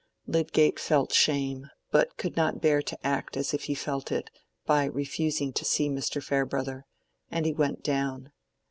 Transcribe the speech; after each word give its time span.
Lydgate 0.25 0.79
felt 0.79 1.13
shame, 1.13 1.67
but 1.91 2.17
could 2.17 2.35
not 2.35 2.59
bear 2.59 2.81
to 2.81 2.97
act 3.05 3.37
as 3.37 3.53
if 3.53 3.65
he 3.65 3.75
felt 3.75 4.11
it, 4.11 4.31
by 4.65 4.85
refusing 4.85 5.53
to 5.53 5.63
see 5.63 5.89
Mr. 5.89 6.23
Farebrother; 6.23 6.87
and 7.29 7.45
he 7.45 7.53
went 7.53 7.83
down. 7.83 8.31